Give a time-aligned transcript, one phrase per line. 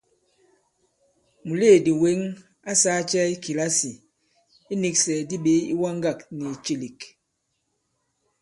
[1.45, 2.19] Mùleèdì wěŋ
[2.69, 3.91] a sāā cɛ i kìlasì
[4.73, 6.99] iniksɛ̀gɛ̀di ɓě iwaŋgâk nì ìcèlèk?